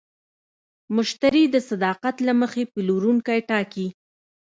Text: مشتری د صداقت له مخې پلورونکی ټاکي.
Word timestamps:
مشتری 0.95 1.43
د 1.53 1.55
صداقت 1.69 2.15
له 2.27 2.33
مخې 2.41 2.63
پلورونکی 2.73 3.39
ټاکي. 3.49 3.87